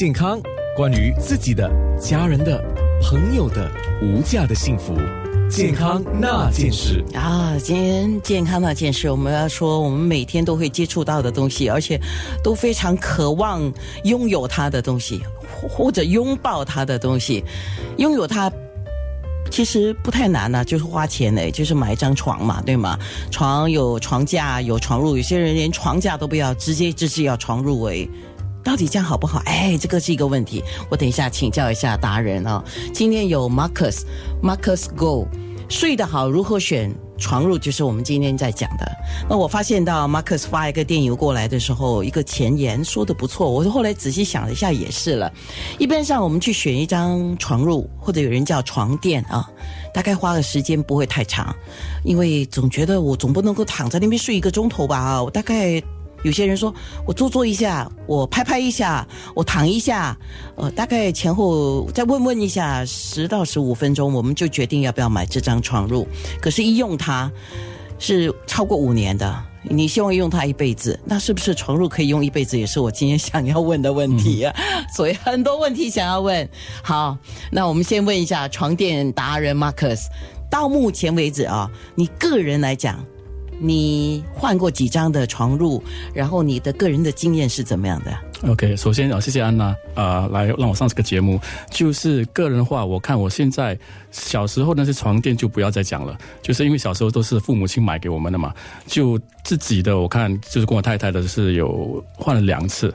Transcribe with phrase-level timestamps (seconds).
[0.00, 0.40] 健康，
[0.74, 2.58] 关于自己的、家人的、
[3.02, 4.94] 朋友的无价的幸福，
[5.50, 7.04] 健康那件事。
[7.12, 7.54] 啊！
[7.62, 12.00] 今天健康那件事，我们要说，我们每天都会接触到的东西，而且
[12.42, 13.70] 都非常渴望
[14.04, 15.20] 拥有它的东西，
[15.68, 17.44] 或者拥抱它的东西，
[17.98, 18.50] 拥有它。
[19.50, 22.96] 其实不太难呢，就是花钱呢，就是买一张床嘛，对吗？
[23.32, 28.08] 床有床架，有床褥，有些人连床架都不要，直接就是要床褥诶。
[28.62, 29.42] 到底这样好不好？
[29.46, 32.62] 哎，这个是一个问题，我等一下请教一下达人啊。
[32.92, 35.26] 今天有 Marcus，Marcus Go，
[35.68, 36.94] 睡得好如何选？
[37.18, 38.96] 床褥就是我们今天在讲的。
[39.28, 43.50] 那我发现到 Marcus 发一个电邮过来的时候，一个前言说的不错。
[43.50, 45.30] 我后来仔细想了一下，也是了。
[45.78, 49.46] 一般上我们去选一张床褥，或者有人叫床垫啊，
[49.92, 51.54] 大概花的时间不会太长，
[52.04, 55.82] 因为总觉得我总不能够躺在那边睡一个钟头吧啊，我大概。
[56.22, 56.74] 有些人说，
[57.06, 60.16] 我坐坐一下，我拍拍一下，我躺一下，
[60.56, 66.06] 呃，大概前后再问问一下，十到十五分钟，我们就决定要不要买这张床褥。
[66.40, 67.30] 可是，一用它
[67.98, 72.58] 是超过五年的，你希望用它一辈子，那是不是床褥可以用一辈子？
[72.58, 74.54] 也是我今天想要问的问题啊。
[74.94, 76.46] 所以很多问题想要问。
[76.82, 77.16] 好，
[77.50, 80.02] 那我们先问一下床垫达人 Marcus，
[80.50, 83.02] 到目前为止啊，你个人来讲。
[83.60, 85.80] 你换过几张的床褥？
[86.14, 91.38] 然后你的个人的经验是怎么样的？OK，首先啊，谢谢安娜啊，来让我上这个节目。
[91.70, 93.78] 就是个人的话，我看我现在
[94.10, 98.54] 小时候那些床垫就不要再讲了，就是因为小时候都是父母亲买给我们的嘛。
[98.86, 102.92] 就自己的，我看就是跟我太太的是有换了两次。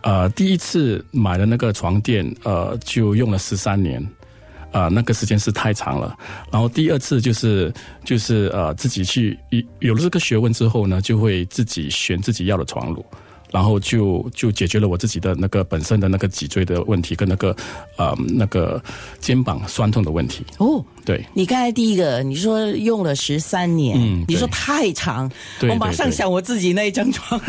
[0.00, 4.04] 呃，第一次买的那个床垫，呃，就用了十三年。
[4.72, 6.16] 啊，那个时间是太长了。
[6.50, 7.72] 然后第二次就是
[8.04, 13.04] 就是呃自己去有有了这个学问之后呢，就会自己选自己要的床褥，
[13.50, 17.54] 然后就就解决了我自己的那个本身的那个脊椎的问题跟那个
[17.98, 18.82] 呃那个
[19.20, 20.42] 肩膀酸痛的问题。
[20.56, 25.30] 哦，对，你刚才第一个你说用了十三年，嗯，你说太长，
[25.68, 27.38] 我马上想我自己那一张床。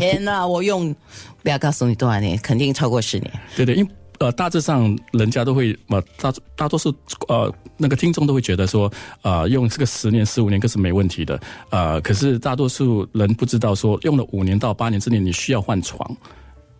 [0.00, 0.94] 天哪，我用
[1.42, 3.30] 不要告诉你多少年，肯定超过十年。
[3.56, 3.90] 对对，因为。
[4.18, 6.94] 呃，大致上人家都会呃大大多数
[7.28, 8.90] 呃那个听众都会觉得说，
[9.22, 11.40] 呃，用这个十年、十五年可是没问题的。
[11.70, 16.16] 呃，可是大多数人不知道说，用了五年到八年之内，你需要换床。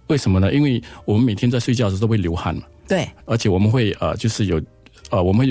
[0.06, 0.55] 为什么呢？
[0.55, 2.62] 因为我们每天在睡觉的时候都会流汗嘛。
[2.87, 3.09] 对。
[3.25, 4.62] 而且我们会呃，就是有
[5.11, 5.47] 呃，我们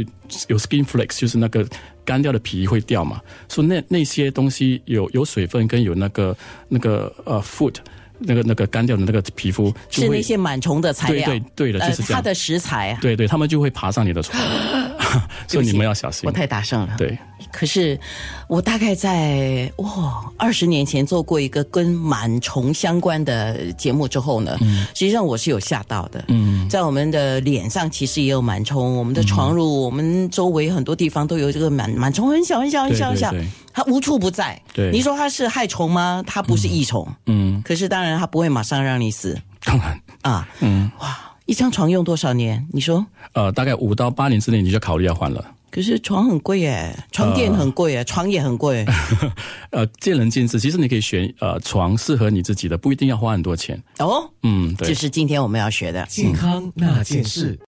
[0.47, 1.67] 有 skin flakes，就是那个
[2.05, 3.19] 干掉的皮会掉嘛。
[3.49, 6.35] 所以那那些东西有有水分跟有那个
[6.69, 7.75] 那个呃 foot。
[8.19, 12.21] 那个那个干掉的那个皮肤是那些螨虫的材料，对对对的，就是这样。
[12.21, 14.41] 它的食材啊，对对，他们就会爬上你的床，
[15.47, 16.21] 所以你们要小心。
[16.27, 16.95] 我太大声了。
[16.97, 17.17] 对，
[17.51, 17.99] 可是
[18.47, 24.57] 我大概在哇二十年前做过一个跟螨虫相关的节目之后呢，
[24.93, 26.23] 实际上我是有吓到的。
[26.27, 33.33] 嗯，在我们的脸上其实也有螨虫，我们的床褥，我们周围很多地方都有这个螨螨虫，很小很小很小很小。
[33.73, 34.61] 它无处不在。
[34.73, 36.23] 对，你说它是害虫吗？
[36.25, 37.07] 它不是益虫。
[37.25, 39.39] 嗯，可是当然它不会马上让你死。
[39.63, 42.67] 当然啊，嗯，哇，一张床用多少年？
[42.71, 43.05] 你说？
[43.33, 45.43] 呃，大概五到八年之内你就考虑要换了。
[45.73, 48.85] 可是床很贵耶，床垫很贵耶，床也很贵。
[49.71, 50.59] 呃，见仁见智。
[50.59, 53.81] 其实你可以选呃床适合你自己的，不一定要花很多钱。
[53.97, 57.57] 哦，嗯，对，就是今天我们要学的健康那件事。